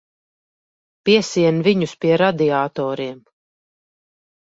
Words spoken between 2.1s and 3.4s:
radiatoriem.